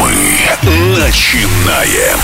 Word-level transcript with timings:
Мы 0.00 0.98
начинаем. 0.98 2.18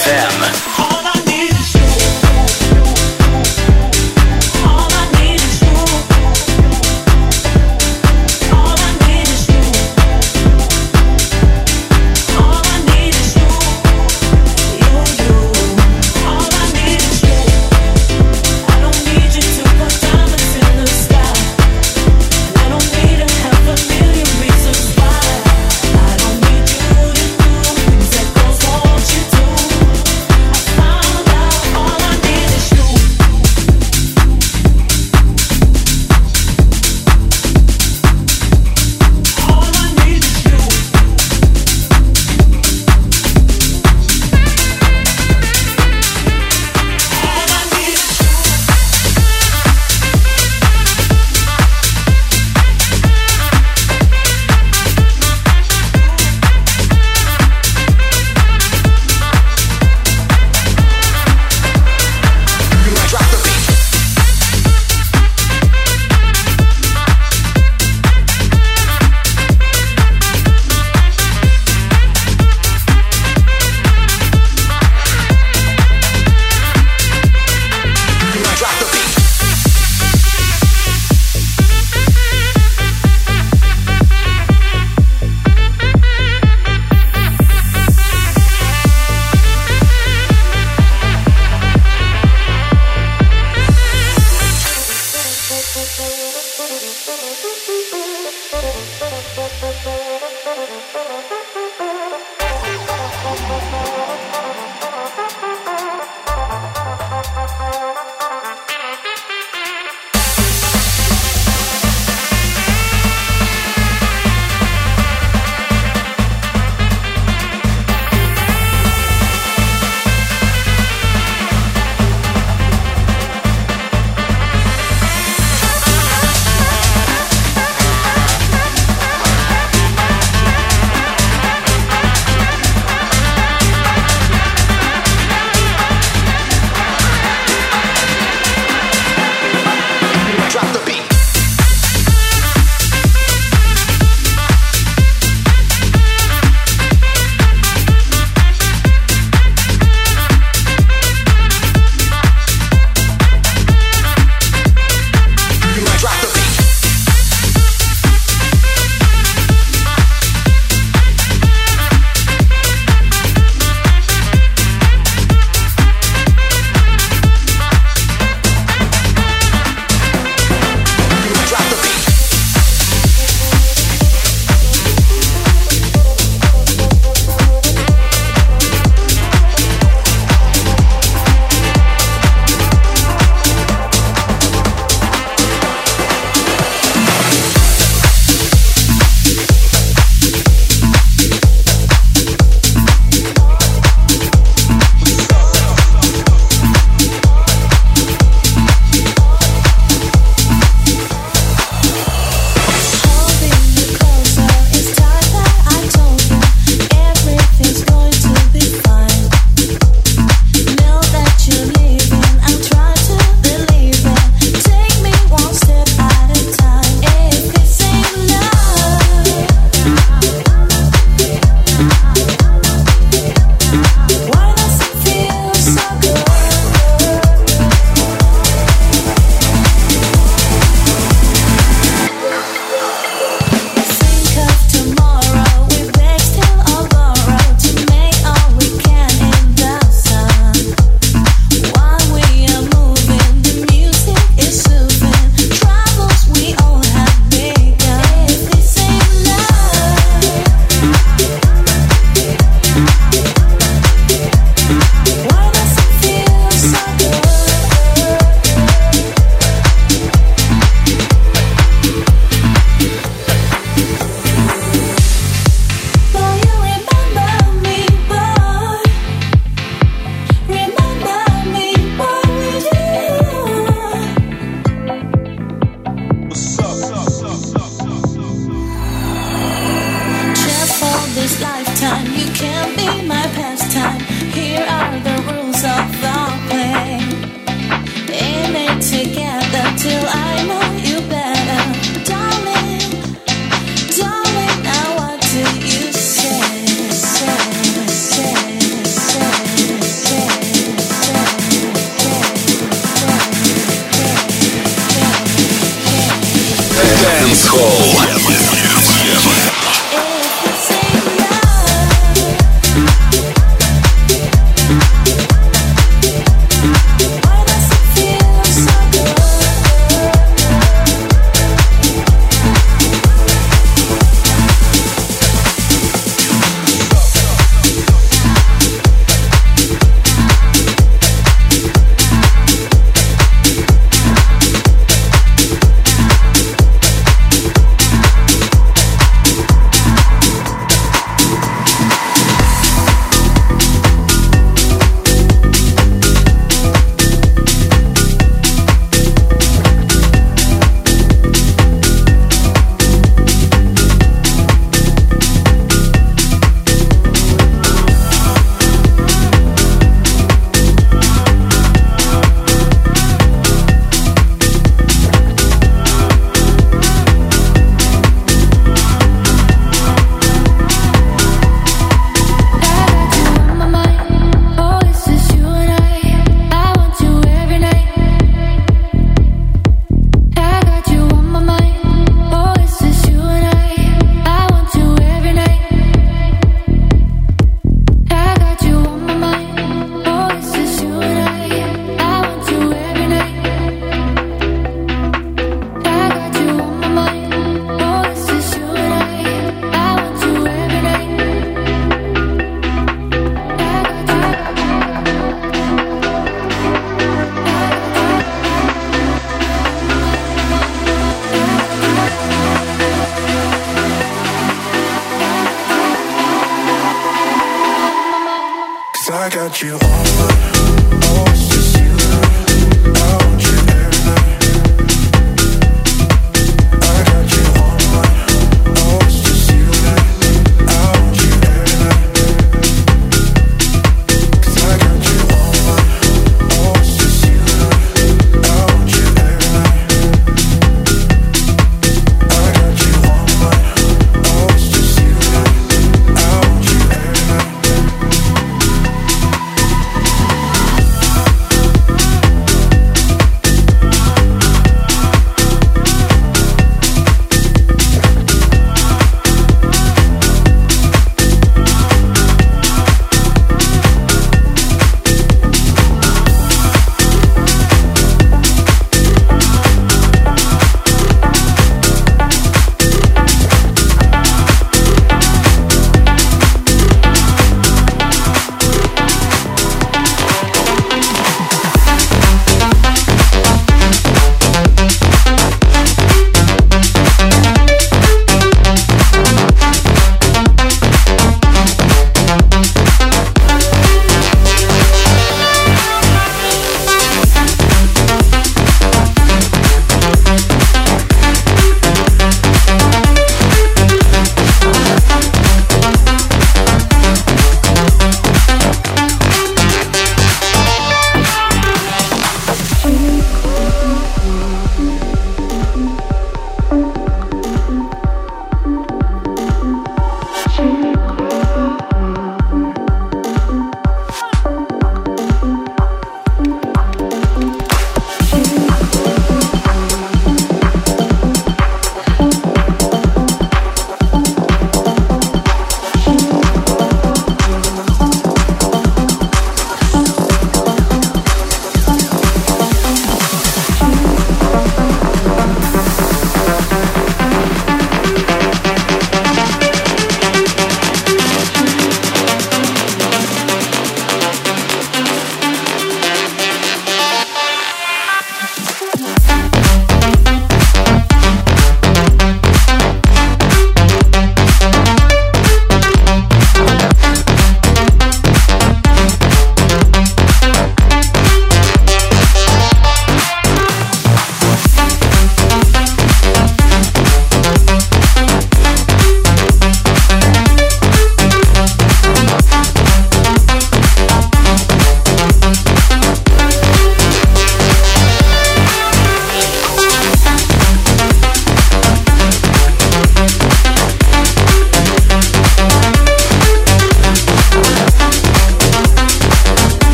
DFM. 0.00 0.59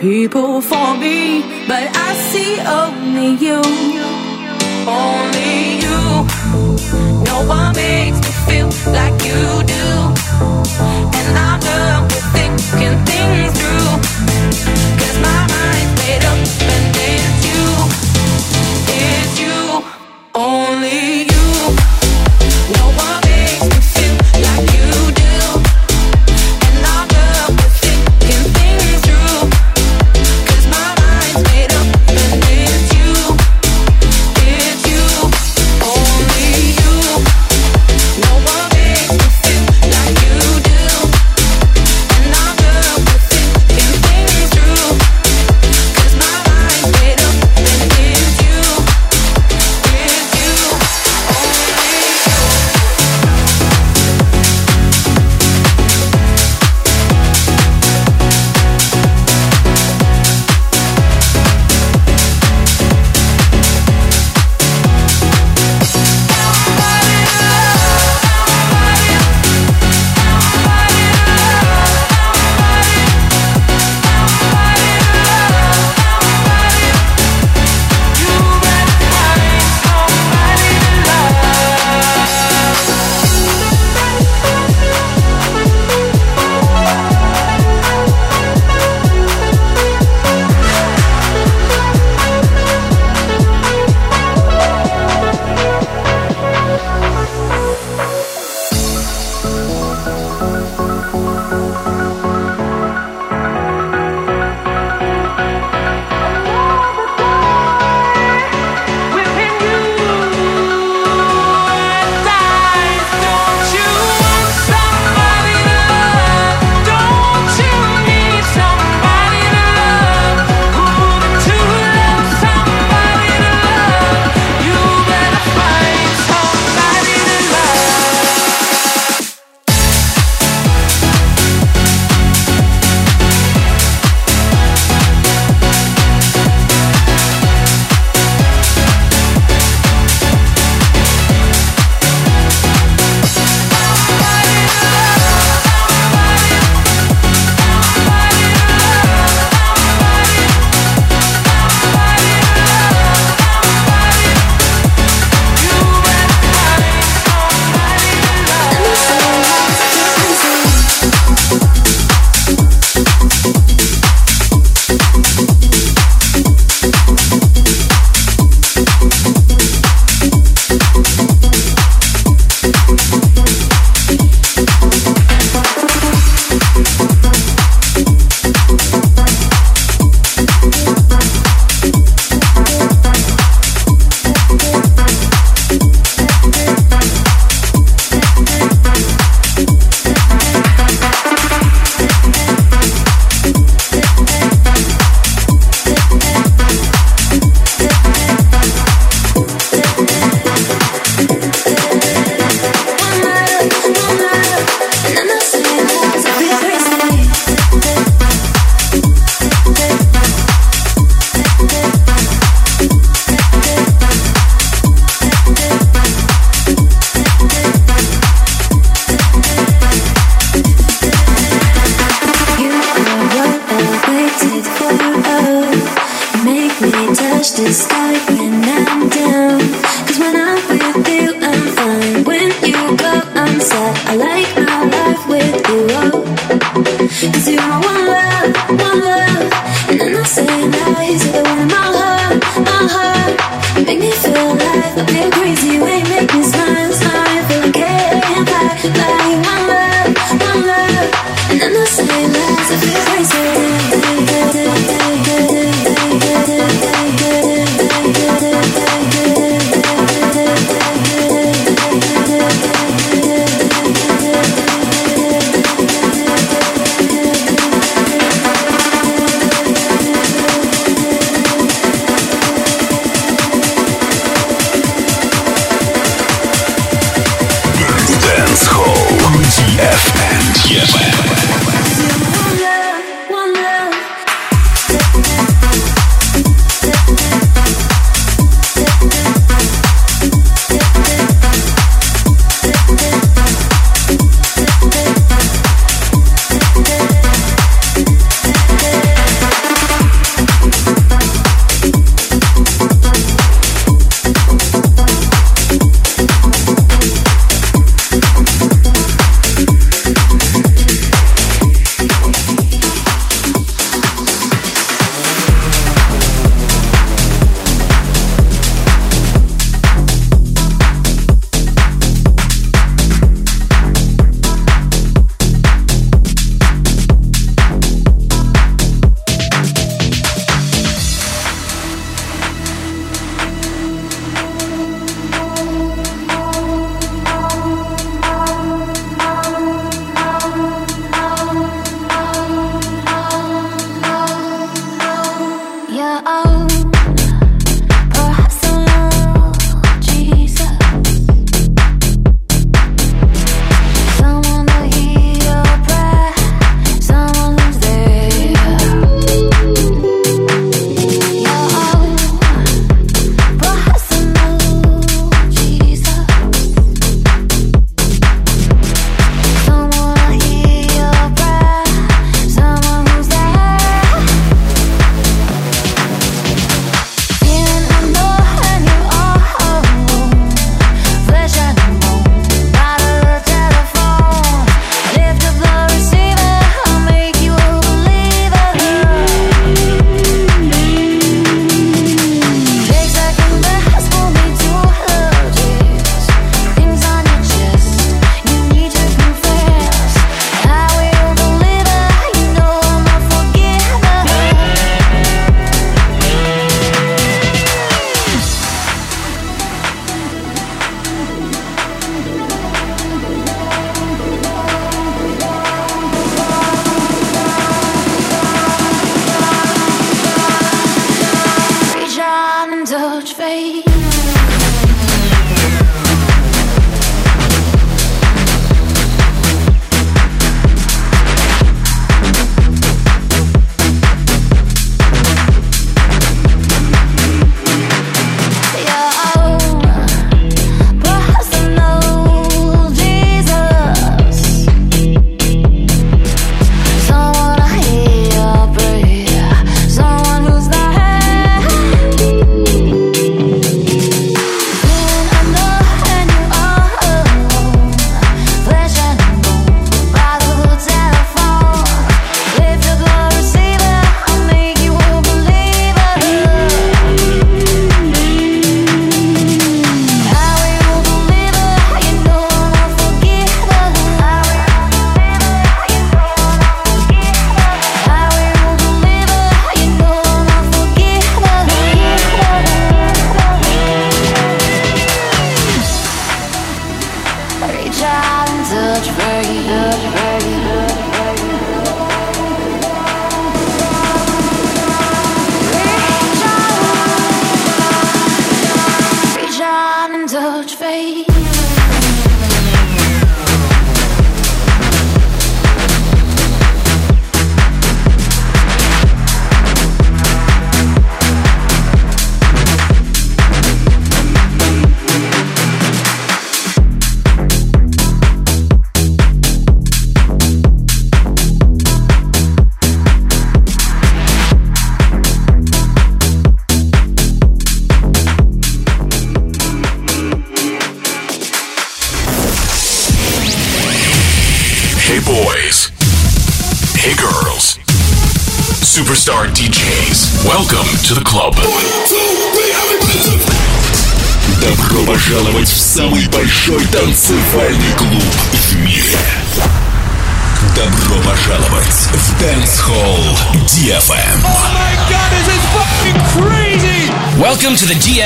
people 0.00 0.62
for 0.62 0.96
me, 0.96 1.42
but 1.68 1.84
I 1.94 2.14
see 2.30 2.58
only 2.60 3.36
you. 3.36 3.60
Only 4.88 5.76
you. 5.84 6.00
No 7.24 7.44
one 7.46 7.74
makes 7.76 8.16
me 8.16 8.32
feel 8.46 8.70
like 8.92 9.16
you 9.28 9.62
do. 9.76 9.86
And 11.18 11.38
I'm 11.38 11.60
done 11.60 12.04
with 12.04 12.32
thinking. 12.32 13.09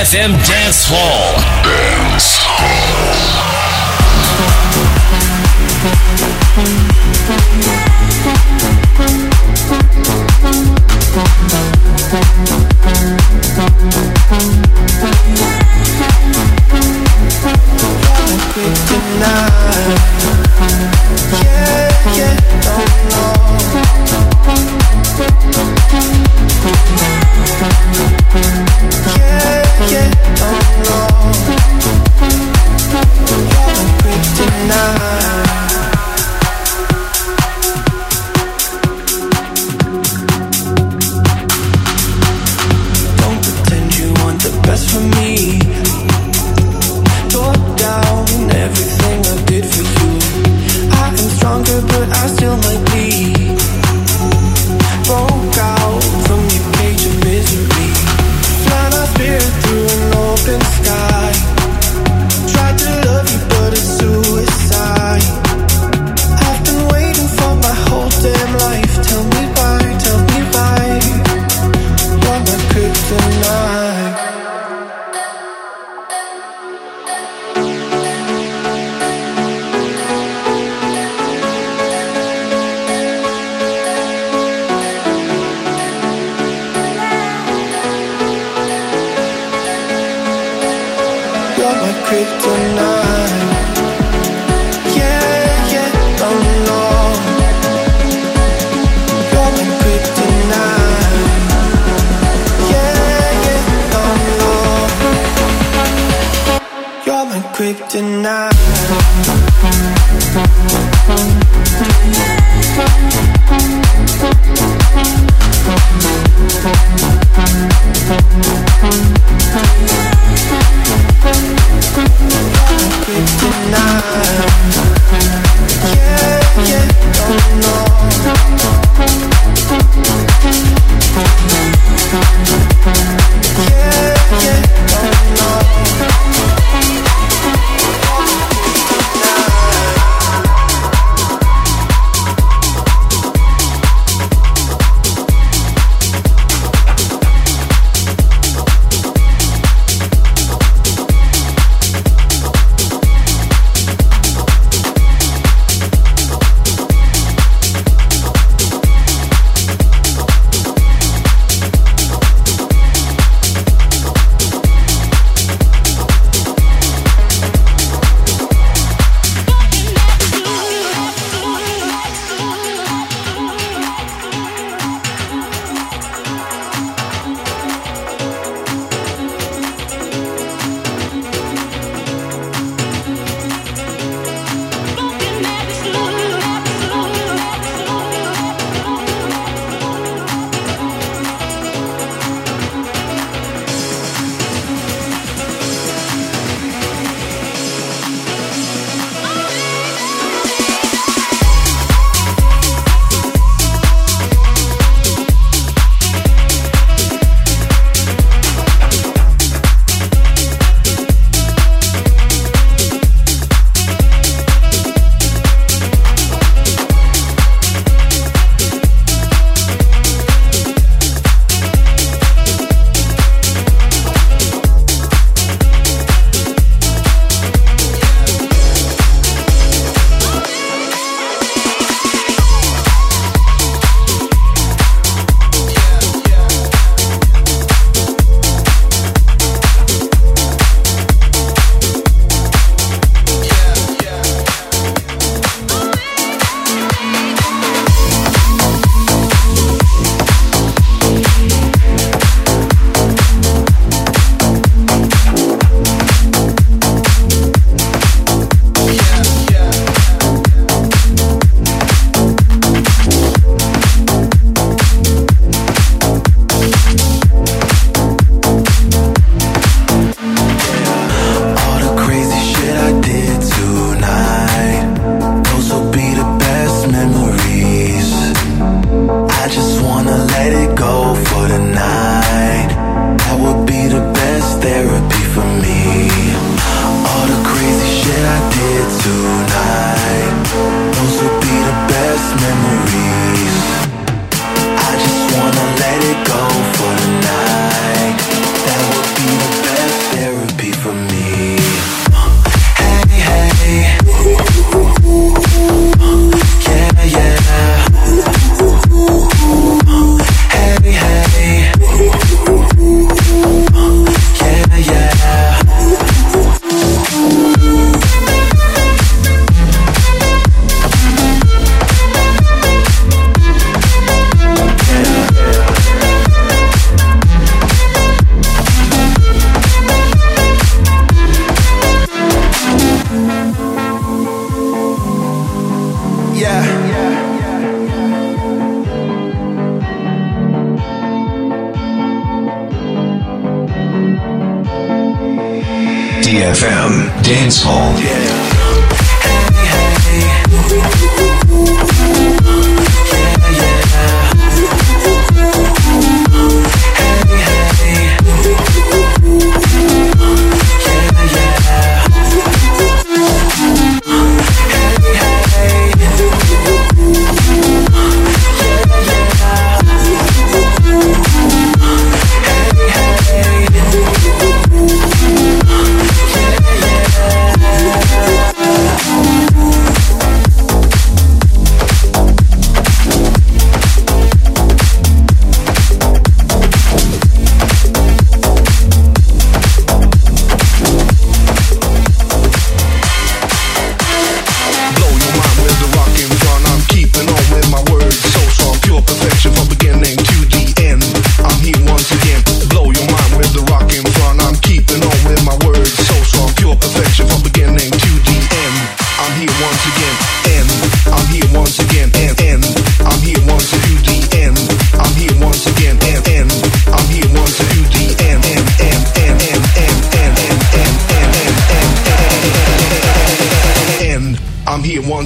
The 0.04 0.18
Dance 0.46 0.84
Hall. 0.86 1.13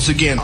once 0.09 0.22
again, 0.22 0.38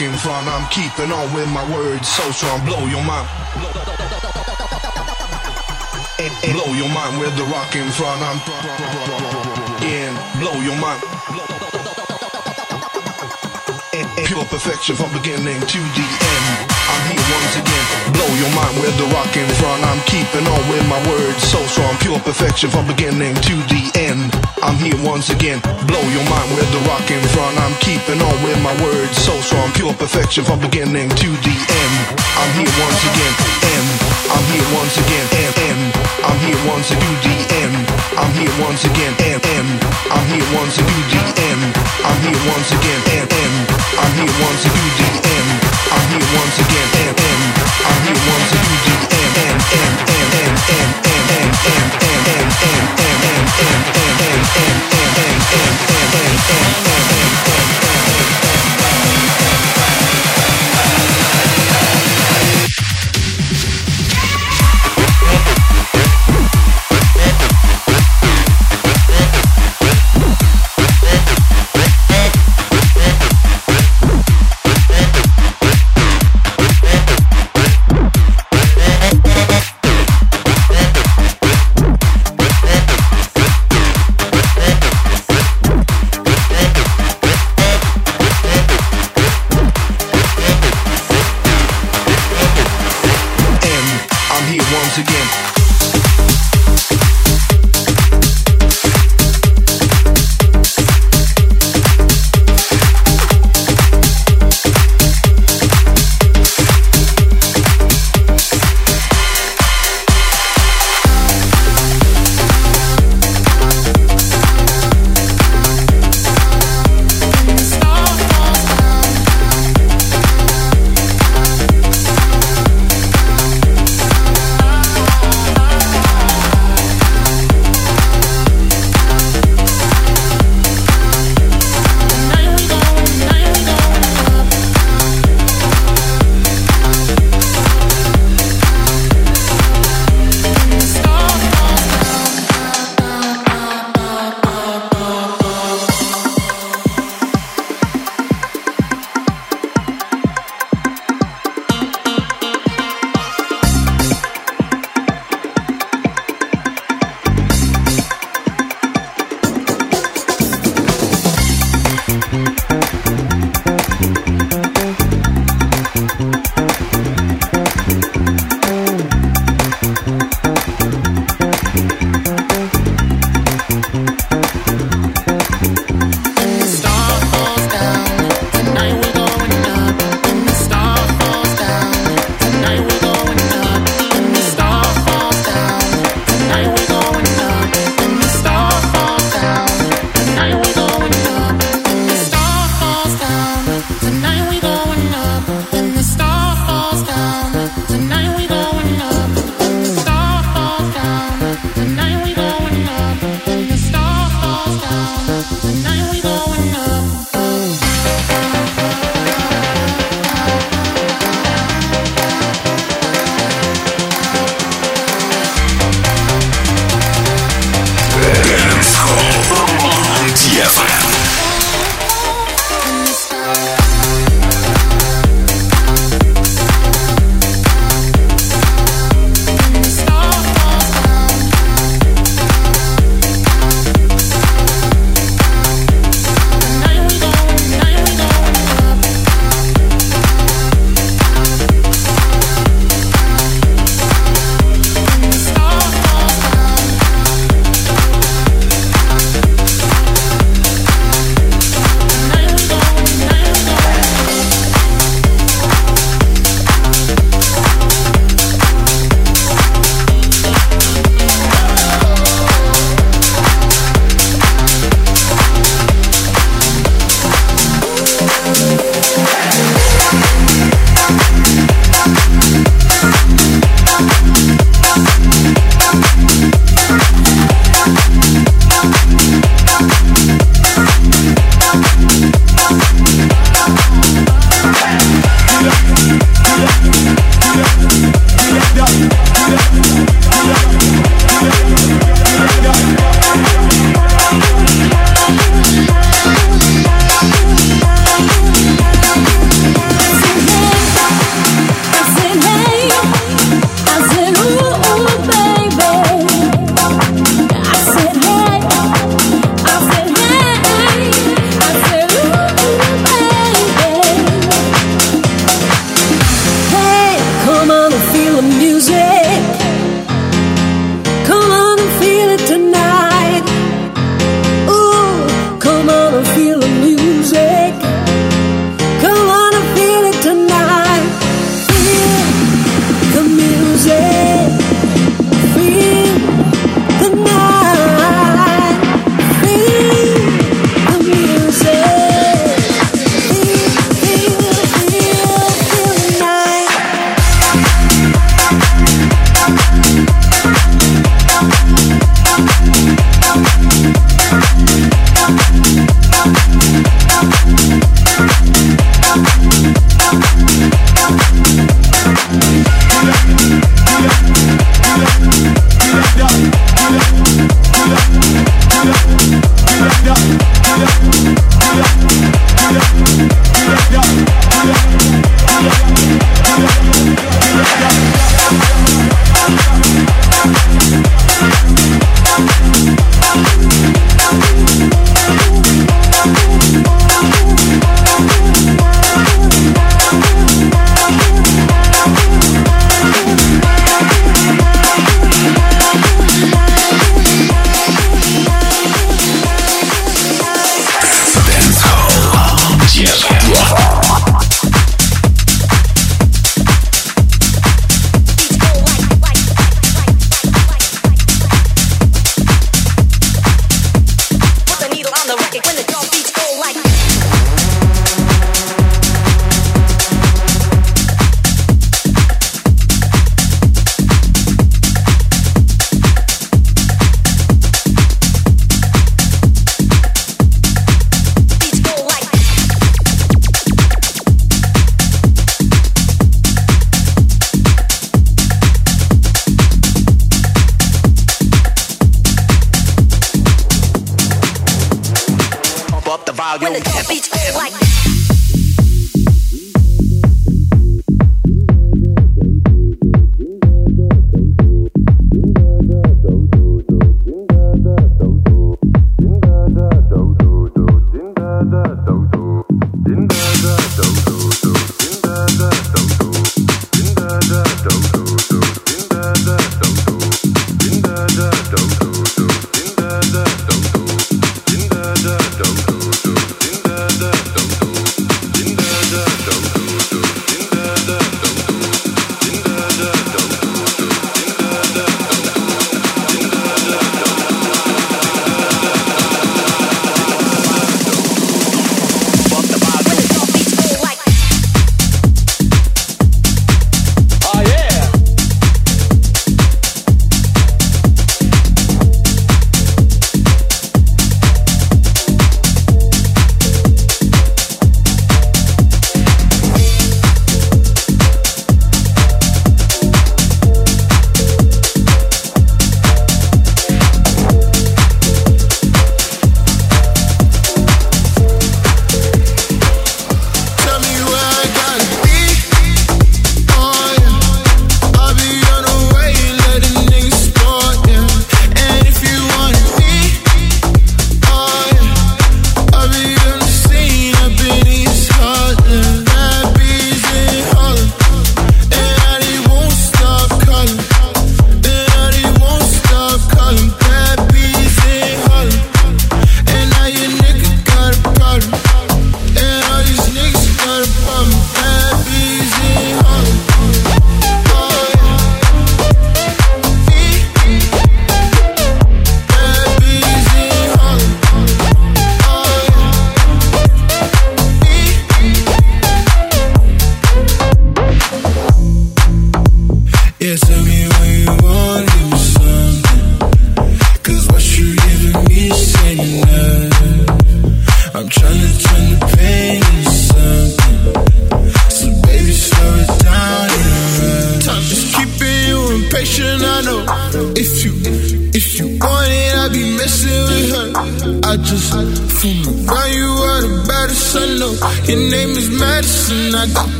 In 0.00 0.14
front. 0.14 0.46
I'm 0.48 0.66
keeping 0.70 1.12
on 1.12 1.30
with 1.34 1.46
my 1.50 1.62
words, 1.74 2.08
so 2.08 2.22
strong. 2.30 2.64
Blow 2.64 2.86
your 2.86 3.04
mind. 3.04 3.28
Blow 6.40 6.72
your 6.72 6.88
mind 6.88 7.20
with 7.20 7.36
the 7.36 7.44
rock 7.44 7.76
in 7.76 7.86
front. 7.90 8.22
I'm 8.22 8.40
in. 9.84 10.14
Blow 10.40 10.58
your 10.62 10.76
mind. 10.80 11.02
Pure 14.24 14.44
perfection 14.46 14.96
from 14.96 15.12
beginning 15.12 15.60
to 15.60 15.78
the 15.78 16.06
end. 16.22 16.79
I'm 16.90 17.02
here 17.06 17.26
once 17.38 17.54
again. 17.54 17.86
Blow 18.10 18.30
your 18.42 18.50
mind 18.58 18.74
with 18.82 18.94
the 18.98 19.06
rock 19.14 19.30
in 19.38 19.46
front. 19.62 19.80
I'm 19.86 20.02
keeping 20.10 20.42
on 20.42 20.62
with 20.66 20.82
my 20.90 20.98
words 21.06 21.38
so 21.46 21.62
strong. 21.70 21.94
Pure 22.02 22.18
perfection 22.26 22.68
from 22.70 22.86
beginning 22.90 23.34
to 23.46 23.54
the 23.70 23.82
end. 23.94 24.26
I'm 24.62 24.74
here 24.74 24.98
once 25.06 25.30
again. 25.30 25.62
Blow 25.86 26.02
your 26.10 26.26
mind 26.26 26.50
with 26.58 26.66
the 26.74 26.82
rock 26.90 27.06
in 27.06 27.22
front. 27.30 27.54
I'm 27.62 27.76
keeping 27.78 28.18
on 28.18 28.36
with 28.42 28.58
my 28.66 28.74
words 28.82 29.14
so 29.14 29.34
strong. 29.46 29.70
Pure 29.78 29.94
perfection 30.02 30.42
from 30.42 30.58
beginning 30.58 31.08
to 31.14 31.28
the 31.46 31.54
end. 31.54 31.96
I'm 32.34 32.50
here 32.58 32.74
once 32.82 33.02
again. 33.06 33.34
M. 33.70 33.86
I'm 34.34 34.44
here 34.50 34.68
once 34.74 34.96
again. 34.98 35.26
M. 35.30 35.52
M. 35.70 35.80
I'm 36.26 36.38
here 36.42 36.62
once 36.66 36.90
to 36.90 36.96
do 36.98 37.10
the 37.22 37.36
M. 37.70 37.72
I'm 38.18 38.32
here 38.34 38.54
once 38.58 38.82
again. 38.82 39.14
M. 39.30 39.40
M. 39.46 39.68
I'm 40.10 40.26
here 40.26 40.48
once 40.58 40.74
to 40.74 40.82
do 40.82 40.98
the 41.14 41.22
M. 41.54 41.60
I'm 42.02 42.18
here 42.26 42.42
once 42.50 42.70
again. 42.74 43.00
M. 43.22 43.28
M. 43.30 43.54
I'm 43.94 44.12
here 44.18 44.34
once 44.42 44.60
to 44.66 44.70
do 44.74 44.84
the 44.98 45.10
M. 45.38 45.49
I'm 45.92 46.08
here 46.08 46.38
once 46.38 46.58
again, 46.60 46.88
I'm 47.84 48.02
here 48.06 48.22
once 48.30 48.52
again, 48.52 48.80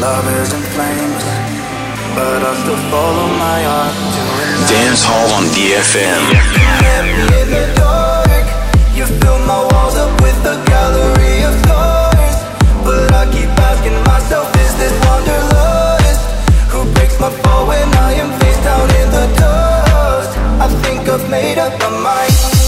love 0.00 0.26
is 0.40 0.52
in 0.54 0.62
flames, 0.72 1.24
but 2.16 2.40
I 2.40 2.52
still 2.62 2.80
follow 2.88 3.28
my 3.36 3.60
heart 3.68 3.94
Dance 4.68 5.04
Hall 5.04 5.28
on 5.36 5.44
DFM. 5.52 6.24
in 7.36 7.48
the 7.52 7.64
dark. 7.76 8.46
You 8.96 9.04
fill 9.20 9.38
my 9.44 9.60
walls 9.70 9.96
up 9.96 10.12
with 10.24 10.40
a 10.54 10.56
gallery 10.72 11.44
of 11.44 11.54
stars. 11.64 12.36
But 12.84 13.12
I 13.12 13.24
keep 13.34 13.50
asking 13.68 13.98
myself, 14.08 14.48
is 14.64 14.72
this 14.80 14.94
wanderlust? 15.04 16.22
Who 16.72 16.80
breaks 16.94 17.20
my 17.20 17.30
fall 17.42 17.68
when 17.68 17.88
I 18.08 18.12
am 18.22 18.30
face 18.40 18.60
down 18.64 18.88
in 19.00 19.08
the 19.16 19.26
dust? 19.36 20.32
I 20.64 20.68
think 20.82 21.08
I've 21.08 21.28
made 21.28 21.58
up 21.58 21.78
my 21.78 21.90
mind. 21.90 22.59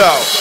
Out. 0.00 0.39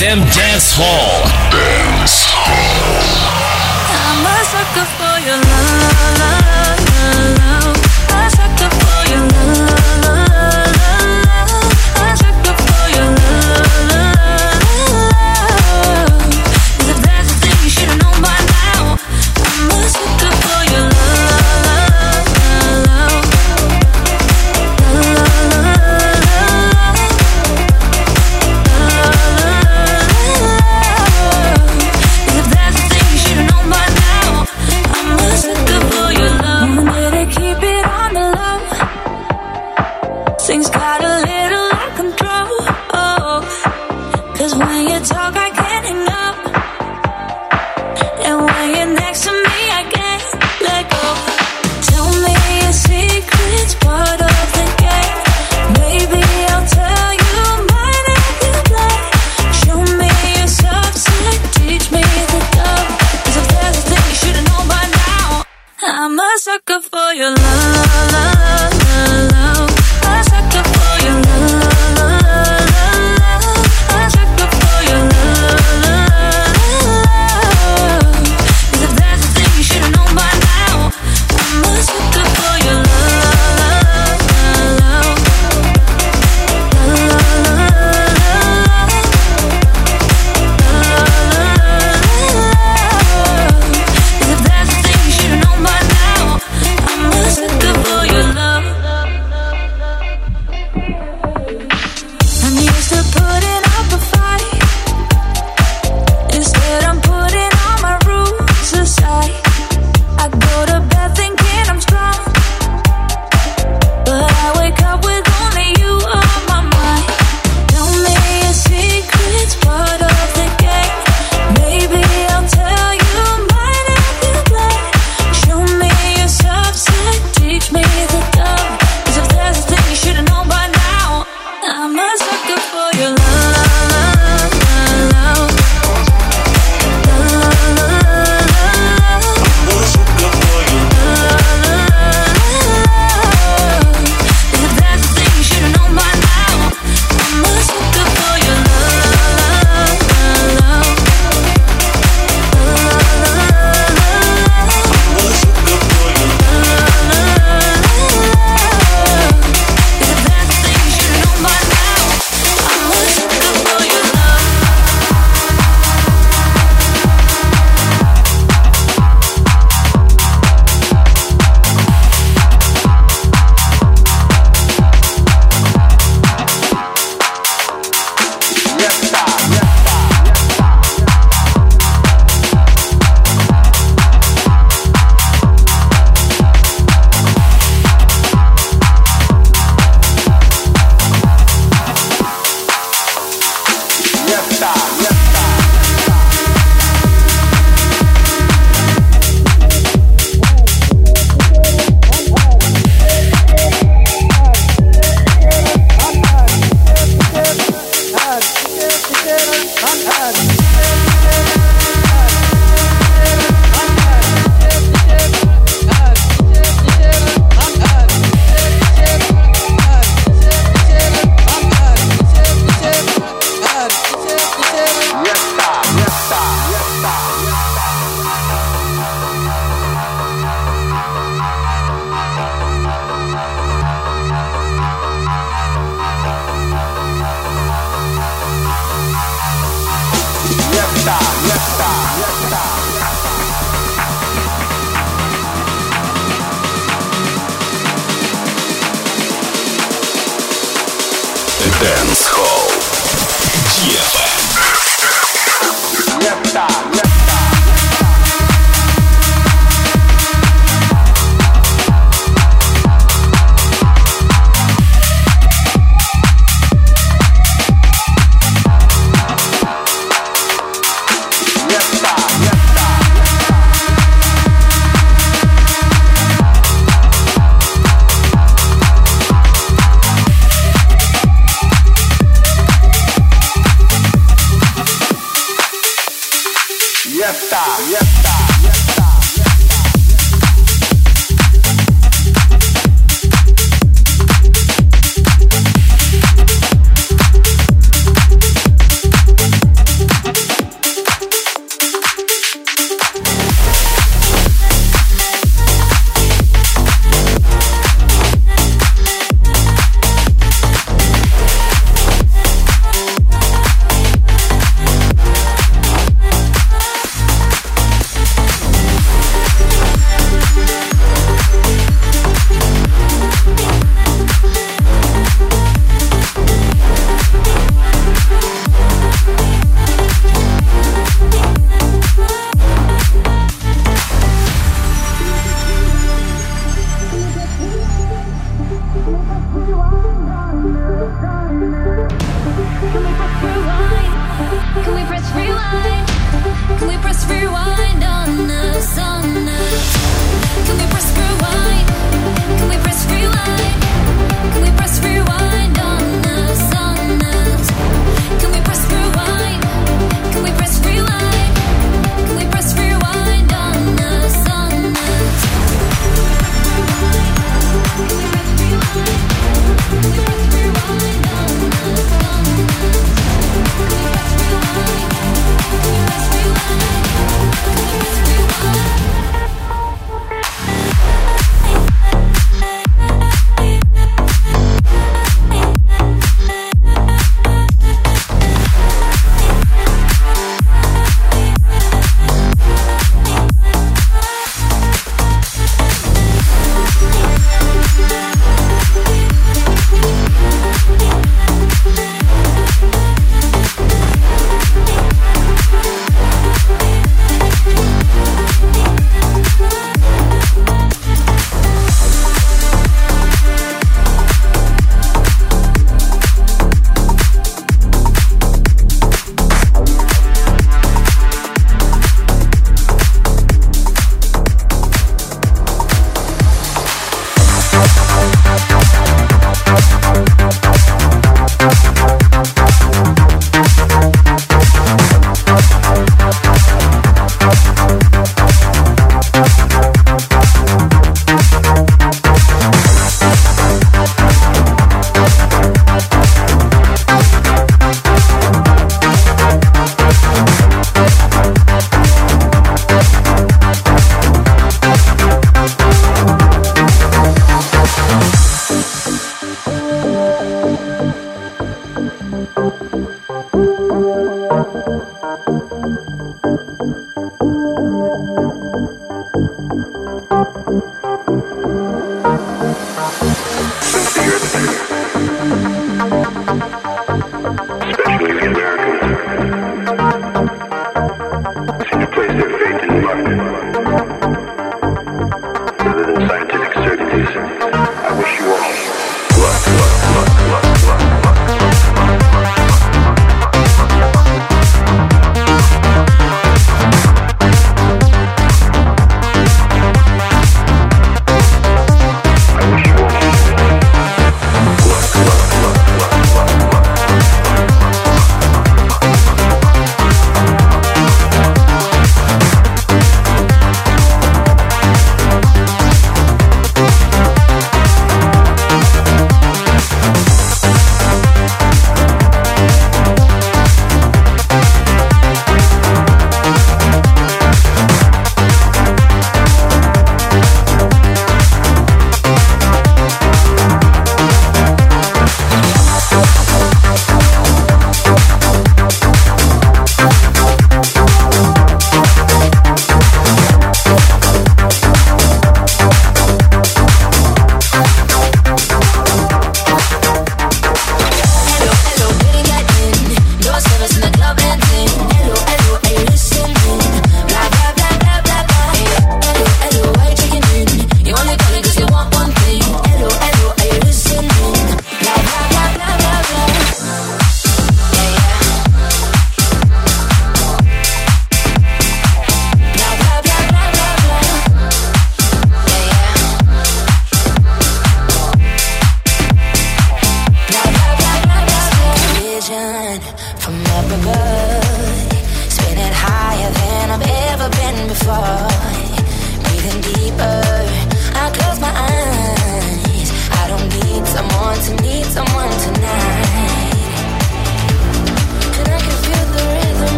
DFM 0.00 0.24
Dance 0.34 0.59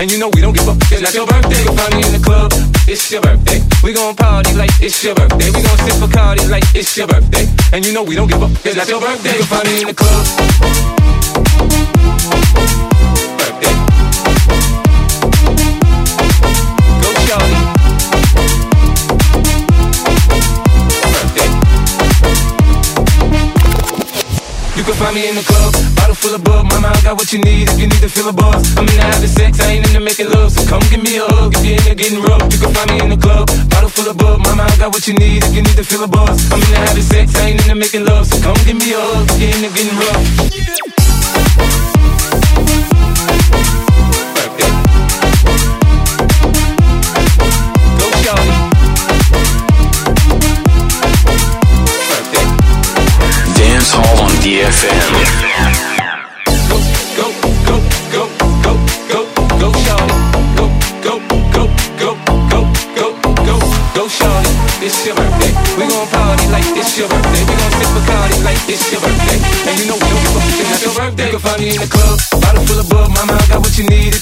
And 0.00 0.10
you 0.10 0.16
know 0.16 0.30
we 0.32 0.40
don't 0.40 0.56
give 0.56 0.66
a 0.66 0.70
up, 0.70 0.78
it's 0.90 1.02
not 1.02 1.12
your 1.12 1.26
birthday. 1.26 1.62
You'll 1.62 1.76
find 1.76 1.94
me 1.94 2.00
in 2.06 2.12
the 2.18 2.24
club, 2.24 2.50
it's 2.88 3.12
your 3.12 3.20
birthday. 3.20 3.60
We 3.84 3.92
gon' 3.92 4.16
party 4.16 4.54
like 4.54 4.70
it's 4.80 5.04
your 5.04 5.14
birthday. 5.14 5.50
We 5.50 5.60
gon' 5.60 5.76
sip 5.76 6.00
Bacardi 6.00 6.48
like 6.48 6.64
it's 6.74 6.96
your 6.96 7.06
birthday. 7.06 7.44
And 7.74 7.84
you 7.84 7.92
know 7.92 8.02
we 8.02 8.14
don't 8.14 8.26
give 8.26 8.40
a 8.40 8.46
up, 8.46 8.50
it's 8.64 8.76
not 8.76 8.88
your 8.88 9.02
birthday. 9.02 9.36
You'll 9.36 9.44
find 9.44 9.68
me 9.68 9.82
in 9.82 9.88
the 9.88 9.94
club. 9.94 10.89
Got 27.10 27.18
what 27.18 27.32
you 27.32 27.40
need 27.40 27.68
if 27.68 27.78
you 27.80 27.88
need 27.88 28.02
to 28.06 28.08
feel 28.08 28.28
a 28.28 28.32
buzz. 28.32 28.62
I'm 28.78 28.86
in 28.86 28.94
into 28.94 29.02
having 29.02 29.28
sex, 29.28 29.58
I 29.60 29.72
ain't 29.72 29.86
into 29.88 29.98
making 29.98 30.30
love. 30.30 30.52
So 30.52 30.62
come 30.70 30.82
give 30.90 31.02
me 31.02 31.18
a 31.18 31.26
hug 31.26 31.54
if 31.56 31.64
you're 31.64 31.74
into 31.74 31.94
getting 31.96 32.22
rough. 32.22 32.46
You 32.52 32.58
can 32.62 32.72
find 32.72 32.90
me 32.90 33.00
in 33.02 33.10
the 33.10 33.16
club, 33.16 33.50
bottle 33.68 33.90
full 33.90 34.08
of 34.08 34.16
bug. 34.16 34.38
Mama, 34.46 34.62
I 34.62 34.76
got 34.76 34.94
what 34.94 35.08
you 35.08 35.14
need 35.14 35.42
if 35.42 35.52
you 35.54 35.62
need 35.62 35.76
to 35.76 35.84
feel 35.84 36.04
a 36.04 36.08
buzz. 36.08 36.38
I'm 36.52 36.62
in 36.62 36.66
into 36.66 36.78
having 36.78 37.02
sex, 37.02 37.34
I 37.34 37.50
ain't 37.50 37.62
into 37.62 37.74
making 37.74 38.04
love. 38.04 38.26
So 38.26 38.40
come 38.42 38.58
give 38.64 38.78
me 38.78 38.92
a 38.94 39.00
hug 39.00 39.26
if 39.30 39.40
you're 39.42 39.50
into 39.50 39.70
getting 39.74 39.98
rough. 39.98 40.22
DFM. 40.54 40.89
In 71.74 71.80
the 71.80 71.88
club, 71.88 72.18
bottle 72.42 72.64
full 72.66 72.80
of 72.80 72.88
bug. 72.88 73.10
Mama, 73.10 73.34
I 73.34 73.46
got 73.46 73.60
what 73.60 73.78
you 73.78 73.84
need 73.86 74.19